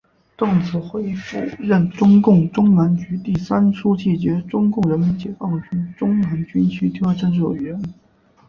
[0.35, 7.79] 邓子恢当时任中共中南局第三书记兼中国人民解放军中南军区第二政治委员。